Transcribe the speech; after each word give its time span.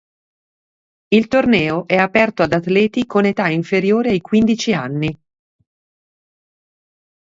Il 1.09 1.27
torneo 1.27 1.85
è 1.85 1.95
aperto 1.95 2.41
ad 2.41 2.53
atleti 2.53 3.05
con 3.05 3.25
età 3.25 3.49
inferiore 3.49 4.09
ai 4.09 4.19
quindici 4.19 4.73
anni. 4.73 5.15